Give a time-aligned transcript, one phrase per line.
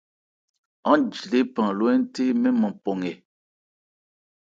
[0.89, 3.13] Aán ji lephan ló hɛ́nthé mɛ́n nman pɔ nkɛ.